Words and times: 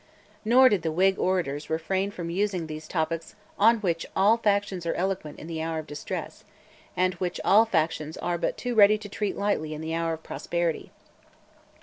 Nor 0.43 0.67
did 0.67 0.81
the 0.81 0.91
Whig 0.91 1.19
orators 1.19 1.69
refrain 1.69 2.09
from 2.09 2.31
using 2.31 2.65
those 2.65 2.87
topics 2.87 3.35
on 3.59 3.81
which 3.81 4.03
all 4.15 4.35
factions 4.37 4.83
are 4.87 4.95
eloquent 4.95 5.37
in 5.37 5.45
the 5.45 5.61
hour 5.61 5.77
of 5.77 5.85
distress, 5.85 6.43
and 6.97 7.13
which 7.19 7.39
all 7.45 7.65
factions 7.65 8.17
are 8.17 8.39
but 8.39 8.57
too 8.57 8.73
ready 8.73 8.97
to 8.97 9.07
treat 9.07 9.37
lightly 9.37 9.75
in 9.75 9.81
the 9.81 9.93
hour 9.93 10.13
of 10.13 10.23
prosperity. 10.23 10.89